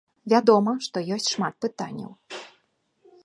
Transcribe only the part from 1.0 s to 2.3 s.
ёсць шмат пытанняў.